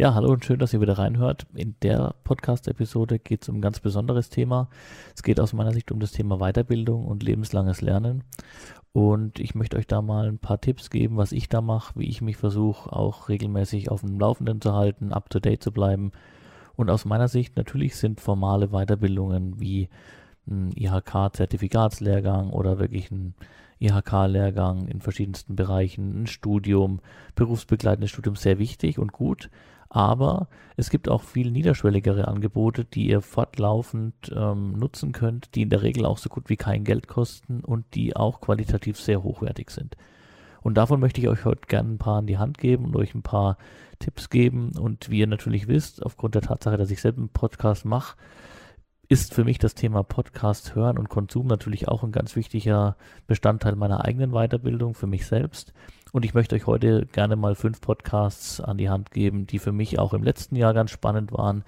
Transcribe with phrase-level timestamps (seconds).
[0.00, 1.48] Ja, hallo und schön, dass ihr wieder reinhört.
[1.56, 4.68] In der Podcast-Episode geht es um ein ganz besonderes Thema.
[5.12, 8.22] Es geht aus meiner Sicht um das Thema Weiterbildung und lebenslanges Lernen.
[8.92, 12.08] Und ich möchte euch da mal ein paar Tipps geben, was ich da mache, wie
[12.08, 16.12] ich mich versuche, auch regelmäßig auf dem Laufenden zu halten, up-to-date zu bleiben.
[16.76, 19.88] Und aus meiner Sicht natürlich sind formale Weiterbildungen wie
[20.46, 23.34] ein IHK-Zertifikatslehrgang oder wirklich ein
[23.80, 27.00] IHK-Lehrgang in verschiedensten Bereichen, ein Studium,
[27.34, 29.50] berufsbegleitendes Studium sehr wichtig und gut.
[29.90, 35.70] Aber es gibt auch viel niederschwelligere Angebote, die ihr fortlaufend ähm, nutzen könnt, die in
[35.70, 39.70] der Regel auch so gut wie kein Geld kosten und die auch qualitativ sehr hochwertig
[39.70, 39.96] sind.
[40.60, 43.14] Und davon möchte ich euch heute gerne ein paar an die Hand geben und euch
[43.14, 43.56] ein paar
[43.98, 44.72] Tipps geben.
[44.78, 48.16] Und wie ihr natürlich wisst, aufgrund der Tatsache, dass ich selbst einen Podcast mache,
[49.08, 53.74] ist für mich das Thema Podcast hören und Konsum natürlich auch ein ganz wichtiger Bestandteil
[53.74, 55.72] meiner eigenen Weiterbildung für mich selbst.
[56.12, 59.72] Und ich möchte euch heute gerne mal fünf Podcasts an die Hand geben, die für
[59.72, 61.64] mich auch im letzten Jahr ganz spannend waren,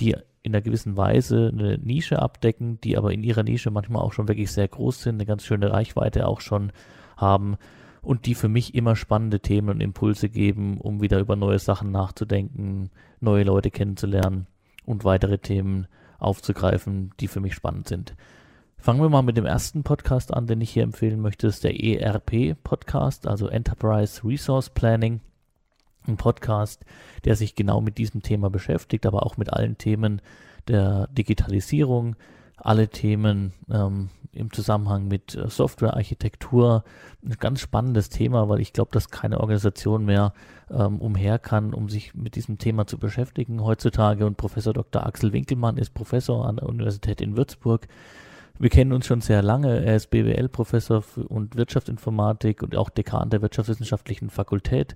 [0.00, 4.12] die in einer gewissen Weise eine Nische abdecken, die aber in ihrer Nische manchmal auch
[4.12, 6.72] schon wirklich sehr groß sind, eine ganz schöne Reichweite auch schon
[7.16, 7.56] haben
[8.02, 11.90] und die für mich immer spannende Themen und Impulse geben, um wieder über neue Sachen
[11.90, 12.90] nachzudenken,
[13.20, 14.46] neue Leute kennenzulernen
[14.84, 15.86] und weitere Themen
[16.18, 18.14] aufzugreifen, die für mich spannend sind.
[18.84, 21.46] Fangen wir mal mit dem ersten Podcast an, den ich hier empfehlen möchte.
[21.46, 25.22] Das ist der ERP-Podcast, also Enterprise Resource Planning.
[26.06, 26.84] Ein Podcast,
[27.24, 30.20] der sich genau mit diesem Thema beschäftigt, aber auch mit allen Themen
[30.68, 32.16] der Digitalisierung,
[32.58, 36.84] alle Themen ähm, im Zusammenhang mit äh, Softwarearchitektur.
[37.24, 40.34] Ein ganz spannendes Thema, weil ich glaube, dass keine Organisation mehr
[40.70, 44.26] ähm, umher kann, um sich mit diesem Thema zu beschäftigen heutzutage.
[44.26, 45.06] Und Professor Dr.
[45.06, 47.88] Axel Winkelmann ist Professor an der Universität in Würzburg.
[48.58, 49.84] Wir kennen uns schon sehr lange.
[49.84, 54.94] Er ist BWL-Professor und Wirtschaftsinformatik und auch Dekan der Wirtschaftswissenschaftlichen Fakultät.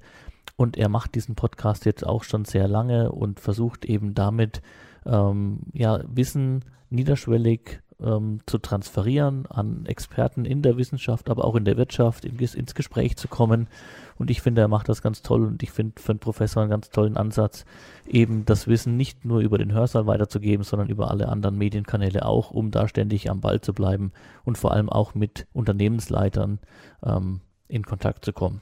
[0.57, 4.63] Und er macht diesen Podcast jetzt auch schon sehr lange und versucht eben damit,
[5.07, 11.65] ähm, ja, Wissen niederschwellig ähm, zu transferieren an Experten in der Wissenschaft, aber auch in
[11.65, 13.69] der Wirtschaft, in, ins Gespräch zu kommen.
[14.17, 16.71] Und ich finde, er macht das ganz toll und ich finde für einen Professor einen
[16.71, 17.65] ganz tollen Ansatz,
[18.07, 22.51] eben das Wissen nicht nur über den Hörsaal weiterzugeben, sondern über alle anderen Medienkanäle auch,
[22.51, 24.13] um da ständig am Ball zu bleiben
[24.45, 26.59] und vor allem auch mit Unternehmensleitern
[27.05, 28.61] ähm, in Kontakt zu kommen.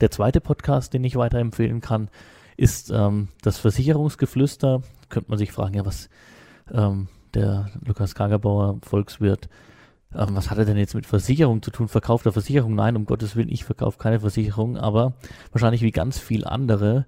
[0.00, 2.10] Der zweite Podcast, den ich weiterempfehlen kann,
[2.56, 4.82] ist ähm, das Versicherungsgeflüster.
[5.08, 6.08] Könnte man sich fragen, ja, was
[6.72, 9.48] ähm, der Lukas Kagerbauer, Volkswirt,
[10.14, 11.88] ähm, was hat er denn jetzt mit Versicherung zu tun?
[11.88, 12.74] Verkauft er Versicherung?
[12.74, 15.14] Nein, um Gottes Willen, ich verkaufe keine Versicherung, aber
[15.52, 17.06] wahrscheinlich wie ganz viel andere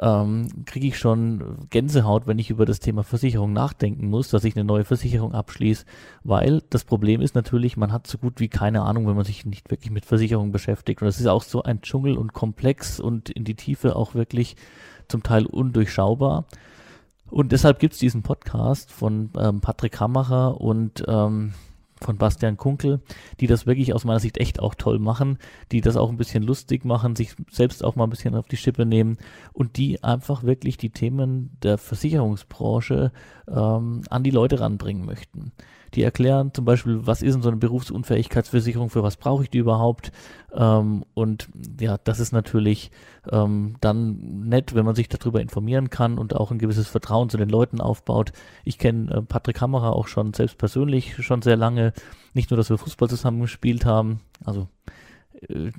[0.00, 4.56] ähm, kriege ich schon Gänsehaut, wenn ich über das Thema Versicherung nachdenken muss, dass ich
[4.56, 5.84] eine neue Versicherung abschließe,
[6.24, 9.46] weil das Problem ist natürlich, man hat so gut wie keine Ahnung, wenn man sich
[9.46, 11.00] nicht wirklich mit Versicherung beschäftigt.
[11.00, 14.56] Und das ist auch so ein Dschungel und komplex und in die Tiefe auch wirklich
[15.08, 16.46] zum Teil undurchschaubar.
[17.34, 21.52] Und deshalb gibt es diesen Podcast von ähm, Patrick Hammacher und ähm,
[22.00, 23.00] von Bastian Kunkel,
[23.40, 25.38] die das wirklich aus meiner Sicht echt auch toll machen,
[25.72, 28.56] die das auch ein bisschen lustig machen, sich selbst auch mal ein bisschen auf die
[28.56, 29.18] Schippe nehmen
[29.52, 33.10] und die einfach wirklich die Themen der Versicherungsbranche
[33.48, 35.50] ähm, an die Leute ranbringen möchten.
[35.94, 39.58] Die erklären zum Beispiel, was ist denn so eine Berufsunfähigkeitsversicherung, für was brauche ich die
[39.58, 40.10] überhaupt?
[40.52, 41.48] Ähm, und
[41.80, 42.90] ja, das ist natürlich
[43.30, 47.36] ähm, dann nett, wenn man sich darüber informieren kann und auch ein gewisses Vertrauen zu
[47.36, 48.32] den Leuten aufbaut.
[48.64, 51.92] Ich kenne äh, Patrick Hammerer auch schon selbst persönlich schon sehr lange.
[52.32, 54.68] Nicht nur, dass wir Fußball zusammen gespielt haben, also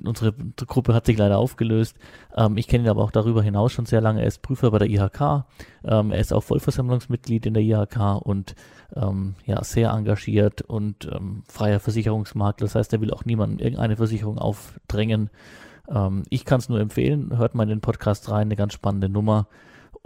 [0.04, 0.32] unsere
[0.66, 1.96] Gruppe hat sich leider aufgelöst.
[2.36, 4.20] Ähm, ich kenne ihn aber auch darüber hinaus schon sehr lange.
[4.20, 5.44] Er ist Prüfer bei der IHK.
[5.84, 8.54] Ähm, er ist auch Vollversammlungsmitglied in der IHK und
[8.94, 12.66] ähm, ja, sehr engagiert und ähm, freier Versicherungsmakler.
[12.66, 15.30] Das heißt, er will auch niemandem irgendeine Versicherung aufdrängen.
[15.88, 17.36] Ähm, ich kann es nur empfehlen.
[17.36, 18.48] Hört mal in den Podcast rein.
[18.48, 19.48] Eine ganz spannende Nummer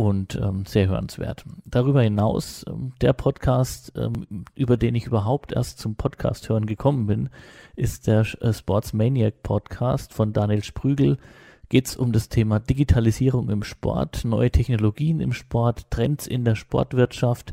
[0.01, 1.45] und ähm, sehr hörenswert.
[1.67, 7.07] Darüber hinaus, ähm, der Podcast, ähm, über den ich überhaupt erst zum Podcast hören gekommen
[7.07, 7.29] bin,
[7.77, 11.19] ist der äh, Sports Maniac Podcast von Daniel Sprügel.
[11.69, 16.55] Geht es um das Thema Digitalisierung im Sport, neue Technologien im Sport, Trends in der
[16.55, 17.53] Sportwirtschaft.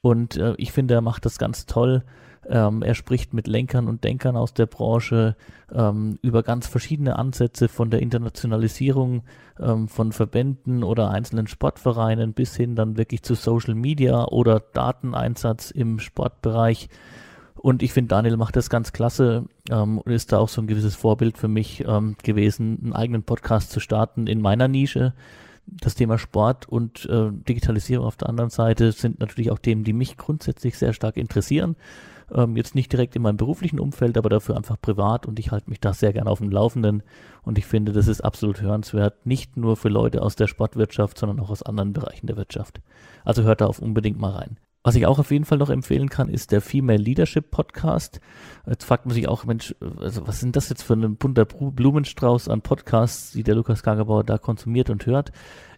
[0.00, 2.04] Und äh, ich finde, er macht das ganz toll
[2.48, 5.36] ähm, er spricht mit Lenkern und Denkern aus der Branche
[5.72, 9.22] ähm, über ganz verschiedene Ansätze von der Internationalisierung
[9.60, 15.70] ähm, von Verbänden oder einzelnen Sportvereinen bis hin dann wirklich zu Social Media oder Dateneinsatz
[15.70, 16.88] im Sportbereich.
[17.54, 20.66] Und ich finde, Daniel macht das ganz klasse ähm, und ist da auch so ein
[20.66, 25.14] gewisses Vorbild für mich ähm, gewesen, einen eigenen Podcast zu starten in meiner Nische.
[25.66, 29.92] Das Thema Sport und äh, Digitalisierung auf der anderen Seite sind natürlich auch Themen, die
[29.92, 31.76] mich grundsätzlich sehr stark interessieren.
[32.34, 35.68] Ähm, jetzt nicht direkt in meinem beruflichen Umfeld, aber dafür einfach privat und ich halte
[35.68, 37.02] mich da sehr gerne auf dem Laufenden
[37.42, 41.40] und ich finde, das ist absolut hörenswert, nicht nur für Leute aus der Sportwirtschaft, sondern
[41.40, 42.80] auch aus anderen Bereichen der Wirtschaft.
[43.24, 44.56] Also hört da auf unbedingt mal rein.
[44.84, 48.20] Was ich auch auf jeden Fall noch empfehlen kann, ist der Female Leadership Podcast.
[48.66, 52.48] Jetzt fragt man sich auch, Mensch, also was sind das jetzt für ein bunter Blumenstrauß
[52.48, 55.30] an Podcasts, die der Lukas Kagerbauer da konsumiert und hört?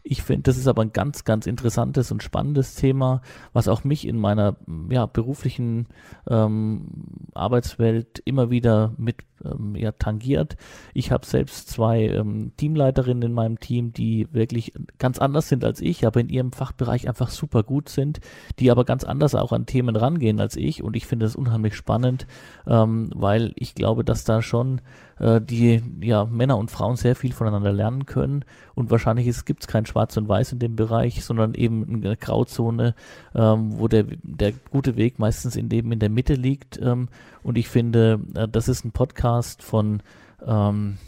[0.06, 3.22] Ich finde, das ist aber ein ganz, ganz interessantes und spannendes Thema,
[3.54, 4.56] was auch mich in meiner
[4.90, 5.86] ja, beruflichen
[6.28, 6.88] ähm,
[7.32, 10.56] Arbeitswelt immer wieder mit ähm, ja, tangiert.
[10.92, 15.80] Ich habe selbst zwei ähm, Teamleiterinnen in meinem Team, die wirklich ganz anders sind als
[15.80, 18.20] ich, aber in ihrem Fachbereich einfach super gut sind,
[18.58, 20.82] die aber ganz anders auch an Themen rangehen als ich.
[20.82, 22.26] Und ich finde das unheimlich spannend,
[22.66, 24.82] ähm, weil ich glaube, dass da schon
[25.18, 28.44] äh, die ja, Männer und Frauen sehr viel voneinander lernen können.
[28.74, 32.96] Und wahrscheinlich gibt es kein Schwarz und Weiß in dem Bereich, sondern eben eine Grauzone,
[33.32, 36.80] ähm, wo der, der gute Weg meistens in dem in der Mitte liegt.
[36.82, 37.08] Ähm,
[37.44, 40.02] und ich finde, äh, das ist ein Podcast von
[40.44, 40.98] ähm,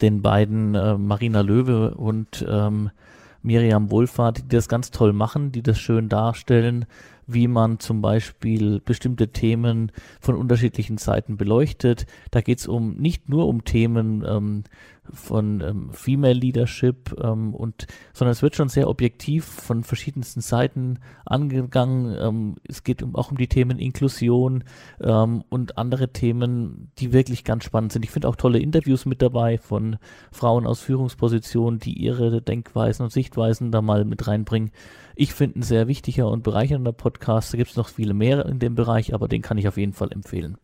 [0.00, 2.90] den beiden äh, Marina Löwe und ähm,
[3.42, 6.86] Miriam Wohlfahrt, die das ganz toll machen, die das schön darstellen,
[7.26, 12.06] wie man zum Beispiel bestimmte Themen von unterschiedlichen Seiten beleuchtet.
[12.30, 14.64] Da geht es um nicht nur um Themen ähm,
[15.12, 20.98] von ähm, Female Leadership ähm, und sondern es wird schon sehr objektiv von verschiedensten Seiten
[21.24, 22.16] angegangen.
[22.18, 24.64] Ähm, es geht um, auch um die Themen Inklusion
[25.00, 28.04] ähm, und andere Themen, die wirklich ganz spannend sind.
[28.04, 29.98] Ich finde auch tolle Interviews mit dabei von
[30.32, 34.70] Frauen aus Führungspositionen, die ihre Denkweisen und Sichtweisen da mal mit reinbringen.
[35.16, 37.52] Ich finde ein sehr wichtiger und bereichernder Podcast.
[37.52, 39.92] Da gibt es noch viele mehr in dem Bereich, aber den kann ich auf jeden
[39.92, 40.56] Fall empfehlen.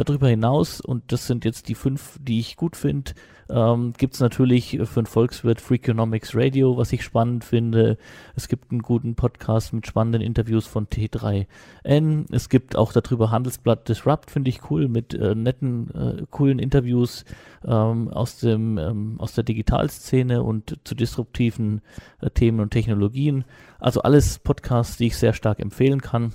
[0.00, 3.12] Darüber hinaus, und das sind jetzt die fünf, die ich gut finde,
[3.50, 7.98] ähm, gibt es natürlich für den Volkswirt Freakonomics Radio, was ich spannend finde.
[8.34, 12.32] Es gibt einen guten Podcast mit spannenden Interviews von T3N.
[12.32, 17.26] Es gibt auch darüber Handelsblatt Disrupt, finde ich cool, mit äh, netten, äh, coolen Interviews
[17.66, 21.82] ähm, aus, dem, ähm, aus der Digitalszene und zu disruptiven
[22.22, 23.44] äh, Themen und Technologien.
[23.78, 26.32] Also alles Podcasts, die ich sehr stark empfehlen kann.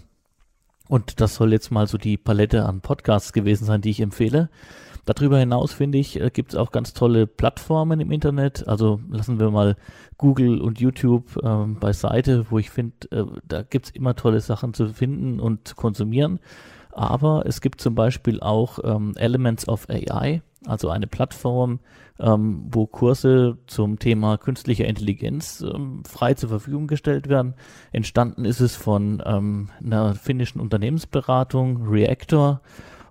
[0.88, 4.50] Und das soll jetzt mal so die Palette an Podcasts gewesen sein, die ich empfehle.
[5.06, 8.68] Darüber hinaus finde ich, äh, gibt es auch ganz tolle Plattformen im Internet.
[8.68, 9.76] Also lassen wir mal
[10.18, 14.74] Google und YouTube ähm, beiseite, wo ich finde, äh, da gibt es immer tolle Sachen
[14.74, 16.40] zu finden und zu konsumieren.
[16.92, 21.80] Aber es gibt zum Beispiel auch ähm, Elements of AI, also eine Plattform,
[22.20, 27.56] ähm, wo Kurse zum Thema künstliche Intelligenz ähm, frei zur Verfügung gestellt werden.
[27.92, 32.62] Entstanden ist es von ähm, einer finnischen Unternehmensberatung, Reactor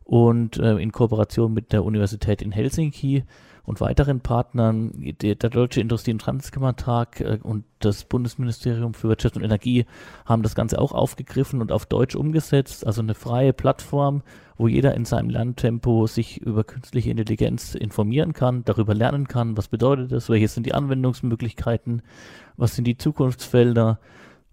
[0.04, 3.24] und äh, in Kooperation mit der Universität in Helsinki
[3.64, 4.92] und weiteren Partnern,
[5.22, 9.86] der, der Deutsche Industrie- und Transkammertag äh, und das Bundesministerium für Wirtschaft und Energie
[10.26, 12.86] haben das Ganze auch aufgegriffen und auf Deutsch umgesetzt.
[12.86, 14.22] Also eine freie Plattform,
[14.58, 19.68] wo jeder in seinem Lerntempo sich über künstliche Intelligenz informieren kann, darüber lernen kann, was
[19.68, 22.02] bedeutet das, welche sind die Anwendungsmöglichkeiten,
[22.56, 23.98] was sind die Zukunftsfelder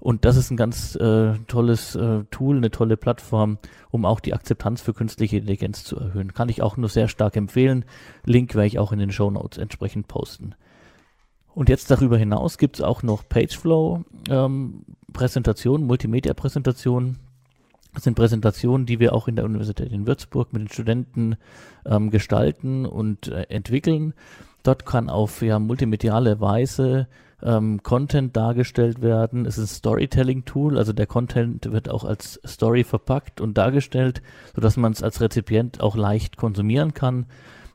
[0.02, 3.60] und das ist ein ganz äh, tolles äh, Tool, eine tolle Plattform,
[3.92, 6.34] um auch die Akzeptanz für künstliche Intelligenz zu erhöhen.
[6.34, 7.86] Kann ich auch nur sehr stark empfehlen.
[8.26, 10.56] Link werde ich auch in den Show Notes entsprechend posten.
[11.54, 17.20] Und jetzt darüber hinaus gibt es auch noch Pageflow ähm, Präsentationen, Multimedia-Präsentationen.
[17.94, 21.36] Das sind Präsentationen, die wir auch in der Universität in Würzburg mit den Studenten
[21.86, 24.16] ähm, gestalten und äh, entwickeln.
[24.64, 27.08] Dort kann auf ja, multimediale Weise
[27.44, 29.46] ähm, Content dargestellt werden.
[29.46, 34.22] Es ist ein Storytelling-Tool, also der Content wird auch als Story verpackt und dargestellt,
[34.56, 37.26] sodass man es als Rezipient auch leicht konsumieren kann.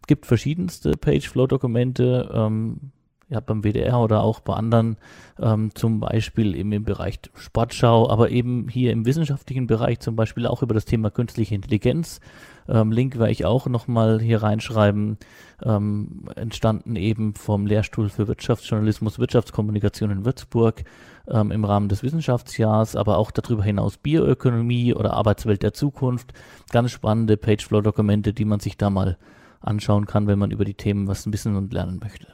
[0.01, 2.93] Es gibt verschiedenste Pageflow-Dokumente, ähm,
[3.29, 4.97] ja, beim WDR oder auch bei anderen,
[5.41, 10.47] ähm, zum Beispiel eben im Bereich Sportschau, aber eben hier im wissenschaftlichen Bereich zum Beispiel
[10.47, 12.21] auch über das Thema künstliche Intelligenz
[12.69, 15.19] ähm, Link werde ich auch nochmal hier reinschreiben.
[15.63, 20.85] Ähm, entstanden eben vom Lehrstuhl für Wirtschaftsjournalismus, Wirtschaftskommunikation in Würzburg
[21.29, 26.33] ähm, im Rahmen des Wissenschaftsjahrs, aber auch darüber hinaus Bioökonomie oder Arbeitswelt der Zukunft.
[26.71, 29.17] Ganz spannende Pageflow-Dokumente, die man sich da mal
[29.61, 32.29] anschauen kann, wenn man über die Themen was bisschen und lernen möchte.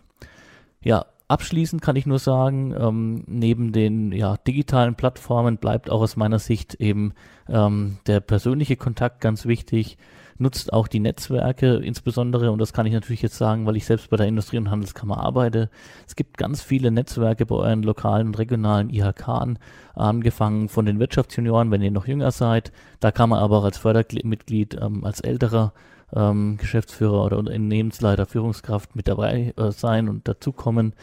[0.83, 6.15] Ja, Abschließend kann ich nur sagen, ähm, neben den ja, digitalen Plattformen bleibt auch aus
[6.15, 7.15] meiner Sicht eben
[7.49, 9.97] ähm, der persönliche Kontakt ganz wichtig.
[10.37, 14.11] Nutzt auch die Netzwerke insbesondere, und das kann ich natürlich jetzt sagen, weil ich selbst
[14.11, 15.71] bei der Industrie- und Handelskammer arbeite.
[16.07, 19.57] Es gibt ganz viele Netzwerke bei euren lokalen und regionalen IHK,
[19.95, 22.73] angefangen von den Wirtschaftsjunioren, wenn ihr noch jünger seid.
[23.01, 25.73] Da kann man aber auch als Fördermitglied, ähm, als älterer
[26.15, 30.95] ähm, Geschäftsführer oder Unternehmensleiter, Führungskraft mit dabei äh, sein und dazukommen.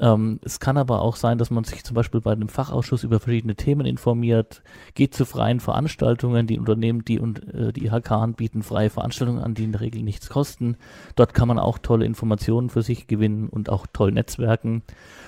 [0.00, 3.18] Ähm, es kann aber auch sein, dass man sich zum Beispiel bei einem Fachausschuss über
[3.18, 4.62] verschiedene Themen informiert,
[4.94, 9.54] geht zu freien Veranstaltungen, die Unternehmen, die und äh, die IHK bieten freie Veranstaltungen an,
[9.54, 10.76] die in der Regel nichts kosten.
[11.16, 14.82] Dort kann man auch tolle Informationen für sich gewinnen und auch toll netzwerken.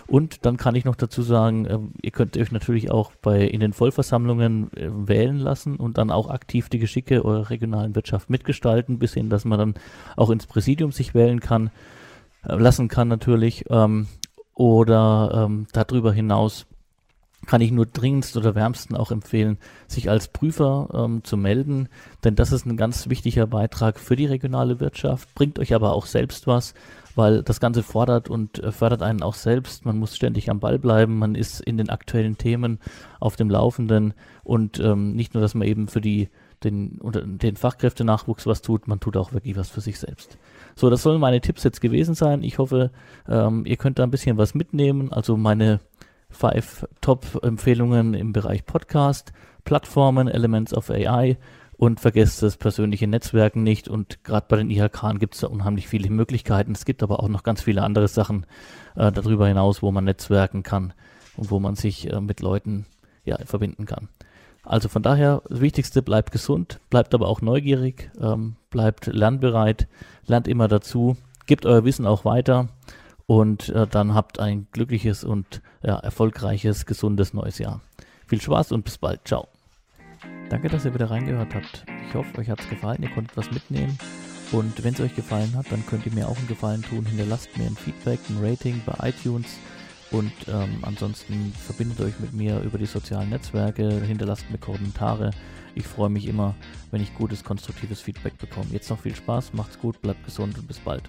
[0.06, 3.60] Und dann kann ich noch dazu sagen, äh, ihr könnt euch natürlich auch bei in
[3.60, 8.98] den Vollversammlungen äh, wählen lassen und dann auch aktiv die Geschicke eurer regionalen Wirtschaft mitgestalten,
[8.98, 9.74] bis hin, dass man dann
[10.16, 11.70] auch ins Präsidium sich wählen kann,
[12.44, 13.64] äh, lassen kann natürlich.
[13.68, 14.06] Ähm,
[14.60, 16.66] oder ähm, darüber hinaus
[17.46, 19.56] kann ich nur dringendst oder wärmsten auch empfehlen,
[19.88, 21.88] sich als Prüfer ähm, zu melden,
[22.24, 26.04] denn das ist ein ganz wichtiger Beitrag für die regionale Wirtschaft, bringt euch aber auch
[26.04, 26.74] selbst was,
[27.14, 29.86] weil das Ganze fordert und äh, fördert einen auch selbst.
[29.86, 32.80] Man muss ständig am Ball bleiben, man ist in den aktuellen Themen
[33.18, 34.12] auf dem Laufenden
[34.44, 36.28] und ähm, nicht nur, dass man eben für die
[36.64, 40.38] den, unter, den Fachkräftenachwuchs was tut, man tut auch wirklich was für sich selbst.
[40.74, 42.42] So, das sollen meine Tipps jetzt gewesen sein.
[42.42, 42.90] Ich hoffe,
[43.28, 45.12] ähm, ihr könnt da ein bisschen was mitnehmen.
[45.12, 45.80] Also meine
[46.28, 49.32] five Top-Empfehlungen im Bereich Podcast,
[49.64, 51.38] Plattformen, Elements of AI
[51.76, 53.88] und vergesst das persönliche Netzwerken nicht.
[53.88, 56.72] Und gerade bei den IHK gibt es da unheimlich viele Möglichkeiten.
[56.72, 58.46] Es gibt aber auch noch ganz viele andere Sachen
[58.96, 60.92] äh, darüber hinaus, wo man netzwerken kann
[61.36, 62.86] und wo man sich äh, mit Leuten
[63.24, 64.08] ja, verbinden kann.
[64.70, 69.88] Also von daher, das Wichtigste, bleibt gesund, bleibt aber auch neugierig, ähm, bleibt lernbereit,
[70.26, 72.68] lernt immer dazu, gebt euer Wissen auch weiter
[73.26, 77.80] und äh, dann habt ein glückliches und ja, erfolgreiches, gesundes neues Jahr.
[78.28, 79.26] Viel Spaß und bis bald.
[79.26, 79.48] Ciao.
[80.50, 81.84] Danke, dass ihr wieder reingehört habt.
[82.06, 83.98] Ich hoffe, euch hat es gefallen, ihr konntet was mitnehmen.
[84.52, 87.04] Und wenn es euch gefallen hat, dann könnt ihr mir auch einen Gefallen tun.
[87.06, 89.58] Hinterlasst mir ein Feedback, ein Rating bei iTunes
[90.10, 95.30] und ähm, ansonsten verbindet euch mit mir über die sozialen Netzwerke, hinterlasst mir Kommentare.
[95.74, 96.54] Ich freue mich immer,
[96.90, 98.66] wenn ich gutes, konstruktives Feedback bekomme.
[98.72, 101.08] Jetzt noch viel Spaß, macht's gut, bleibt gesund und bis bald.